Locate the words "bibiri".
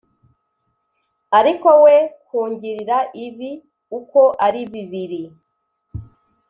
4.71-5.21